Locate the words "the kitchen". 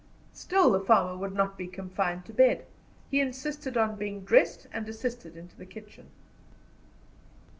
5.55-6.09